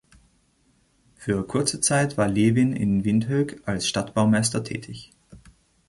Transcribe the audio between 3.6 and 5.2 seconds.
als Stadtbaumeister tätig.